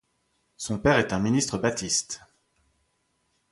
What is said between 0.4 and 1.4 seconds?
Son père est un